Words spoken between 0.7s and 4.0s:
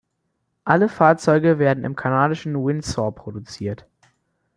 Fahrzeuge werden im kanadischen Windsor produziert.